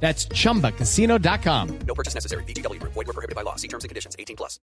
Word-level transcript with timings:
That's 0.00 0.28
chumbacasino.com. 0.28 1.68
No 1.86 1.94
purchase 1.94 2.14
necessary. 2.14 2.44
BGW. 2.44 2.80
Void 2.82 3.06
were 3.06 3.12
prohibited 3.12 3.34
by 3.34 3.42
law. 3.42 3.56
See 3.56 3.68
terms 3.68 3.84
and 3.84 3.88
conditions. 3.88 4.14
18 4.18 4.36
plus. 4.36 4.60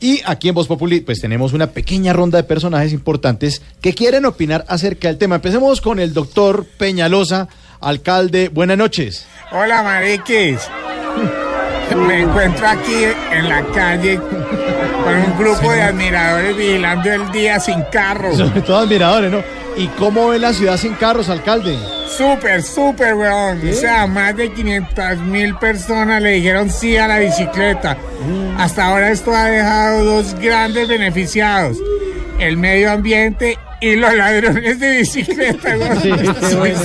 Y 0.00 0.22
aquí 0.24 0.48
en 0.48 0.54
Voz 0.54 0.68
Populi, 0.68 1.00
pues 1.00 1.20
tenemos 1.20 1.52
una 1.52 1.68
pequeña 1.72 2.12
ronda 2.12 2.38
de 2.38 2.44
personajes 2.44 2.92
importantes 2.92 3.62
que 3.80 3.94
quieren 3.94 4.24
opinar 4.24 4.64
acerca 4.68 5.08
del 5.08 5.18
tema. 5.18 5.36
Empecemos 5.36 5.80
con 5.80 5.98
el 5.98 6.14
doctor 6.14 6.66
Peñalosa, 6.78 7.48
alcalde. 7.80 8.48
Buenas 8.48 8.78
noches. 8.78 9.26
Hola, 9.50 9.82
mariquis. 9.82 10.60
Me 11.96 12.20
encuentro 12.22 12.66
aquí 12.66 13.04
en 13.32 13.48
la 13.48 13.62
calle 13.74 14.18
con 14.18 15.14
un 15.14 15.38
grupo 15.38 15.72
de 15.72 15.82
admiradores 15.82 16.56
vigilando 16.56 17.10
el 17.10 17.32
día 17.32 17.58
sin 17.60 17.82
carro. 17.92 18.34
Sobre 18.34 18.60
todo 18.62 18.78
admiradores, 18.78 19.30
¿no? 19.30 19.42
¿Y 19.76 19.86
cómo 19.88 20.28
ve 20.28 20.38
la 20.38 20.52
ciudad 20.52 20.76
sin 20.76 20.94
carros, 20.94 21.28
alcalde? 21.28 21.78
Súper, 22.08 22.62
súper, 22.62 23.14
weón. 23.14 23.60
O 23.68 23.72
sea, 23.72 24.06
más 24.06 24.36
de 24.36 24.52
500 24.52 25.18
mil 25.18 25.54
personas 25.56 26.20
le 26.20 26.30
dijeron 26.32 26.68
sí 26.68 26.96
a 26.96 27.06
la 27.06 27.18
bicicleta. 27.18 27.96
Hasta 28.58 28.86
ahora 28.86 29.10
esto 29.10 29.34
ha 29.34 29.44
dejado 29.44 30.04
dos 30.04 30.34
grandes 30.34 30.88
beneficiados. 30.88 31.78
El 32.40 32.56
medio 32.56 32.90
ambiente 32.90 33.56
y 33.80 33.96
los 33.96 34.14
ladrones 34.14 34.80
de 34.80 34.96
bicicleta. 34.98 36.00
Sí, 36.00 36.10
bueno. 36.56 36.80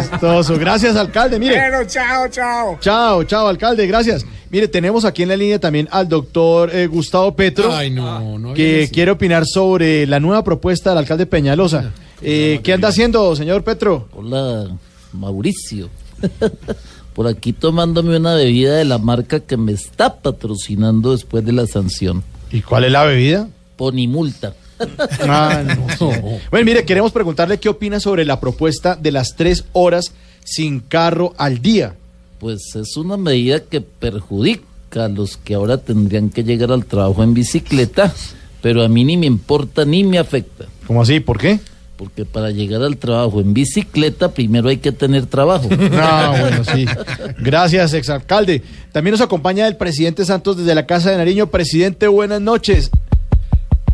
Chistoso. 0.00 0.58
Gracias, 0.58 0.96
alcalde. 0.96 1.38
Mire. 1.38 1.54
Bueno, 1.56 1.84
chao, 1.88 2.28
chao. 2.28 2.78
Chao, 2.80 3.24
chao, 3.24 3.48
alcalde, 3.48 3.86
gracias. 3.86 4.24
Mire, 4.50 4.68
tenemos 4.68 5.04
aquí 5.04 5.22
en 5.22 5.30
la 5.30 5.36
línea 5.36 5.58
también 5.58 5.88
al 5.90 6.08
doctor 6.08 6.70
eh, 6.74 6.86
Gustavo 6.86 7.34
Petro, 7.34 7.74
Ay, 7.74 7.90
no, 7.90 8.38
no. 8.38 8.52
que 8.54 8.90
quiere 8.92 9.10
opinar 9.10 9.44
sobre 9.46 10.06
la 10.06 10.20
nueva 10.20 10.44
propuesta 10.44 10.90
del 10.90 10.98
alcalde 10.98 11.26
Peñalosa. 11.26 11.90
Eh, 12.20 12.60
¿Qué 12.62 12.72
anda 12.74 12.88
haciendo, 12.88 13.34
señor 13.34 13.64
Petro? 13.64 14.08
Hola, 14.14 14.68
Mauricio. 15.12 15.88
Por 17.14 17.26
aquí 17.26 17.52
tomándome 17.52 18.16
una 18.16 18.34
bebida 18.34 18.76
de 18.76 18.84
la 18.84 18.98
marca 18.98 19.40
que 19.40 19.56
me 19.56 19.72
está 19.72 20.20
patrocinando 20.20 21.12
después 21.12 21.44
de 21.44 21.52
la 21.52 21.66
sanción. 21.66 22.22
¿Y 22.50 22.60
cuál 22.60 22.84
es 22.84 22.92
la 22.92 23.04
bebida? 23.04 23.48
Ponimulta. 23.76 24.54
Ah, 25.28 25.62
no. 25.62 26.10
Bueno, 26.50 26.66
mire, 26.66 26.84
queremos 26.84 27.12
preguntarle 27.12 27.58
qué 27.58 27.68
opina 27.68 28.00
sobre 28.00 28.24
la 28.24 28.40
propuesta 28.40 28.96
de 28.96 29.12
las 29.12 29.36
tres 29.36 29.64
horas 29.72 30.12
sin 30.44 30.80
carro 30.80 31.34
al 31.38 31.62
día. 31.62 31.94
Pues 32.38 32.74
es 32.74 32.96
una 32.96 33.16
medida 33.16 33.60
que 33.60 33.80
perjudica 33.80 35.04
a 35.04 35.08
los 35.08 35.36
que 35.36 35.54
ahora 35.54 35.78
tendrían 35.78 36.28
que 36.28 36.42
llegar 36.42 36.72
al 36.72 36.84
trabajo 36.84 37.22
en 37.22 37.34
bicicleta, 37.34 38.12
pero 38.60 38.82
a 38.82 38.88
mí 38.88 39.04
ni 39.04 39.16
me 39.16 39.26
importa 39.26 39.84
ni 39.84 40.04
me 40.04 40.18
afecta. 40.18 40.66
¿Cómo 40.86 41.02
así? 41.02 41.20
¿Por 41.20 41.38
qué? 41.38 41.60
Porque 41.96 42.24
para 42.24 42.50
llegar 42.50 42.82
al 42.82 42.96
trabajo 42.96 43.40
en 43.40 43.54
bicicleta 43.54 44.32
primero 44.32 44.68
hay 44.68 44.78
que 44.78 44.90
tener 44.92 45.26
trabajo. 45.26 45.68
Ah, 45.92 46.36
bueno, 46.40 46.64
sí. 46.64 46.84
Gracias, 47.38 47.94
exalcalde. 47.94 48.62
También 48.90 49.12
nos 49.12 49.20
acompaña 49.20 49.68
el 49.68 49.76
presidente 49.76 50.24
Santos 50.24 50.56
desde 50.56 50.74
la 50.74 50.84
Casa 50.84 51.10
de 51.10 51.16
Nariño. 51.16 51.48
Presidente, 51.48 52.08
buenas 52.08 52.40
noches. 52.40 52.90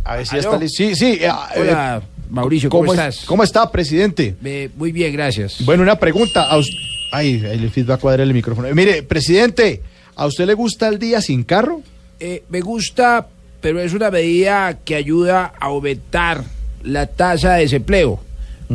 A 0.09 0.17
ver 0.17 0.27
si 0.27 0.37
ya 0.37 0.41
¿Aló? 0.41 0.51
está 0.53 0.59
listo. 0.65 0.77
Sí, 0.77 0.95
sí. 0.95 1.19
eh, 1.21 1.31
Hola, 1.57 2.03
eh, 2.03 2.07
Mauricio, 2.31 2.71
¿cómo, 2.71 2.87
es- 2.93 2.99
estás? 2.99 3.25
¿Cómo 3.27 3.43
está, 3.45 3.71
presidente? 3.71 4.35
Eh, 4.45 4.71
muy 4.77 4.91
bien, 4.91 5.13
gracias. 5.13 5.65
Bueno, 5.65 5.83
una 5.83 5.99
pregunta. 5.99 6.45
A 6.51 6.57
us- 6.59 6.71
Ay, 7.13 7.43
el 7.45 7.71
feed 7.71 7.89
va 7.89 7.95
a 7.95 7.99
cuadrar 7.99 8.27
el 8.27 8.35
micrófono. 8.35 8.69
Eh, 8.69 8.75
Mire, 8.75 9.03
presidente, 9.03 9.83
¿a 10.15 10.27
usted 10.27 10.47
le 10.47 10.55
gusta 10.55 10.89
el 10.89 10.99
día 10.99 11.21
sin 11.23 11.43
carro? 11.45 11.81
Eh, 12.21 12.43
me 12.49 12.61
gusta, 12.61 13.27
pero 13.61 13.81
es 13.81 13.93
una 13.95 14.11
medida 14.11 14.79
que 14.85 14.95
ayuda 14.95 15.53
a 15.61 15.67
aumentar 15.67 16.45
la 16.83 17.07
tasa 17.07 17.55
de 17.55 17.63
desempleo. 17.63 18.21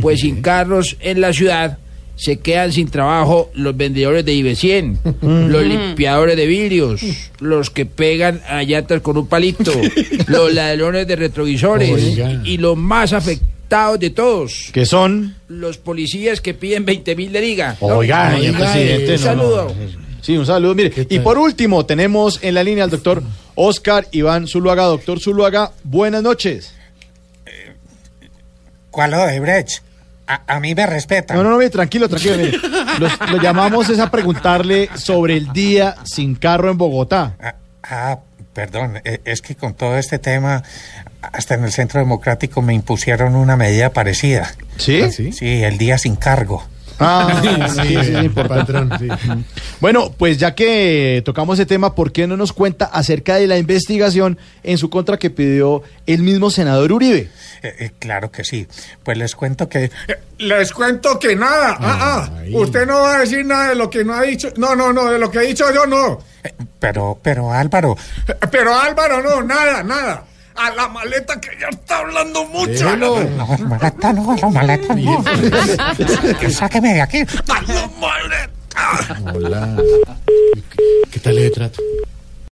Pues 0.02 0.22
sin 0.22 0.42
carros 0.42 0.98
en 1.00 1.22
la 1.22 1.32
ciudad 1.34 1.78
se 2.16 2.38
quedan 2.38 2.72
sin 2.72 2.90
trabajo 2.90 3.50
los 3.56 3.76
vendedores 3.76 4.24
de 4.24 4.34
IB100, 4.34 4.98
los 5.50 5.64
limpiadores 5.66 6.38
de 6.38 6.46
vidrios, 6.46 7.02
los 7.40 7.70
que 7.70 7.86
pegan 7.86 8.42
a 8.48 8.64
llantas 8.64 9.02
con 9.02 9.18
un 9.18 9.28
palito, 9.28 9.72
los 10.28 10.54
ladrones 10.54 11.08
de 11.08 11.16
retrovisores 11.16 11.92
Oiga. 11.92 12.42
y 12.46 12.58
los 12.58 12.78
más 12.78 13.14
afectados 13.14 14.00
de 14.00 14.12
todos, 14.12 14.70
Que 14.72 14.86
son. 14.86 15.36
los 15.48 15.78
policías 15.80 16.40
que 16.42 16.54
piden 16.54 16.86
20 16.86 17.16
mil 17.16 17.32
de 17.32 17.42
liga. 17.42 17.76
Oiga, 17.80 18.30
presidente. 18.30 19.06
un 19.06 19.12
no, 19.12 19.18
saludo. 19.18 19.68
no. 19.76 20.04
Sí, 20.22 20.38
un 20.38 20.46
saludo. 20.46 20.74
Mire, 20.76 20.94
y 21.10 21.20
por 21.20 21.38
último, 21.38 21.86
tenemos 21.86 22.40
en 22.44 22.54
la 22.54 22.64
línea 22.64 22.86
al 22.86 22.90
doctor 22.90 23.22
Oscar 23.56 24.08
Iván 24.12 24.48
Zuluaga. 24.48 24.84
Doctor 24.84 25.20
Zuluaga, 25.20 25.72
buenas 25.84 26.24
noches. 26.24 26.74
¿Cuál 28.90 29.12
de 29.12 29.40
Brecht? 29.40 29.82
A, 30.28 30.42
a 30.56 30.60
mí 30.60 30.74
me 30.74 30.86
respetan. 30.88 31.36
No, 31.38 31.44
no, 31.44 31.50
no, 31.52 31.58
mire, 31.58 31.70
tranquilo, 31.70 32.08
tranquilo. 32.08 32.38
Mire. 32.38 32.58
Los- 33.00 33.20
lo 33.30 33.42
llamamos 33.42 33.90
es 33.90 34.00
a 34.00 34.10
preguntarle 34.10 34.90
sobre 34.96 35.36
el 35.38 35.52
día 35.52 35.96
sin 36.06 36.36
carro 36.36 36.72
en 36.72 36.78
Bogotá. 36.78 37.34
Ah, 37.42 37.56
ah, 37.84 38.20
perdón, 38.54 39.02
eh, 39.04 39.20
es 39.26 39.42
que 39.42 39.56
con 39.56 39.74
todo 39.74 39.98
este 39.98 40.20
tema, 40.20 40.64
hasta 41.22 41.56
en 41.56 41.64
el 41.66 41.72
Centro 41.72 42.00
Democrático 42.00 42.62
me 42.62 42.74
impusieron 42.74 43.36
una 43.36 43.58
medida 43.58 43.90
parecida. 43.92 44.54
¿Sí? 44.78 45.02
¿Ah, 45.02 45.12
sí? 45.12 45.32
Sí, 45.34 45.64
el 45.64 45.78
día 45.78 45.98
sin 45.98 46.16
cargo. 46.16 46.64
Ah, 47.00 47.42
sí, 47.74 47.88
sí, 47.88 47.96
eh, 48.16 48.22
importante. 48.24 48.72
patrón, 48.74 48.92
sí. 49.00 49.08
Bueno, 49.84 50.16
pues 50.18 50.38
ya 50.38 50.56
que 50.56 51.22
tocamos 51.26 51.60
ese 51.60 51.66
tema, 51.66 51.94
¿por 51.94 52.14
qué 52.14 52.26
no 52.26 52.38
nos 52.38 52.54
cuenta 52.54 52.86
acerca 52.86 53.36
de 53.36 53.48
la 53.48 53.58
investigación 53.58 54.40
en 54.64 54.78
su 54.78 54.90
contra 54.90 55.18
que 55.18 55.30
pidió 55.30 55.84
el 56.06 56.22
mismo 56.22 56.50
senador 56.52 56.94
Uribe? 56.94 57.30
Eh, 57.62 57.76
eh, 57.80 57.92
claro 58.00 58.32
que 58.32 58.46
sí. 58.46 58.66
Pues 59.04 59.18
les 59.18 59.36
cuento 59.36 59.68
que... 59.68 59.92
les 60.38 60.72
cuento 60.72 61.20
que 61.20 61.36
nada. 61.36 61.76
Ah, 61.82 62.30
ah. 62.32 62.44
Usted 62.54 62.88
no 62.88 63.02
va 63.02 63.18
a 63.18 63.20
decir 63.20 63.46
nada 63.46 63.68
de 63.72 63.76
lo 63.76 63.90
que 63.90 64.06
no 64.06 64.14
ha 64.14 64.22
dicho. 64.22 64.54
No, 64.56 64.74
no, 64.74 64.94
no, 64.94 65.12
de 65.12 65.20
lo 65.20 65.30
que 65.30 65.40
he 65.40 65.48
dicho 65.48 65.66
yo 65.74 65.86
no. 65.86 66.18
Pero, 66.80 67.20
pero 67.22 67.52
Álvaro. 67.52 67.98
Pero 68.50 68.74
Álvaro, 68.74 69.22
no, 69.22 69.44
nada, 69.44 69.84
nada. 69.84 70.24
A 70.56 70.70
la 70.70 70.88
maleta 70.88 71.42
que 71.42 71.50
ya 71.60 71.68
está 71.68 71.98
hablando 71.98 72.46
mucho. 72.46 72.72
Déjelo. 72.72 73.22
No, 73.32 73.48
maleta 73.68 74.14
no, 74.14 74.36
la 74.36 74.50
maleta 74.50 74.96
no. 74.96 75.24
Que 76.40 76.50
Sáqueme 76.50 76.94
de 76.94 77.02
aquí. 77.02 77.18
A 77.50 77.62
la 77.64 77.88
Hola. 79.34 79.76
¿Qué 81.12 81.20
tal 81.20 81.36
le 81.36 81.50
trato? 81.50 81.82